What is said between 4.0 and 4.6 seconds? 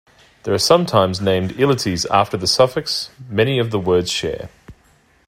share.